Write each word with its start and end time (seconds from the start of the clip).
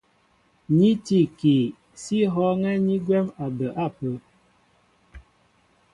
Ní 0.77 0.89
tí 1.05 1.17
ikii, 1.25 1.65
sí 2.01 2.17
hɔ̄ɔ̄ŋɛ́ 2.33 2.75
ni 2.85 2.95
gwɛ̌m 3.05 3.27
a 3.43 3.45
bə 3.57 3.65
ápə̄. 3.85 4.13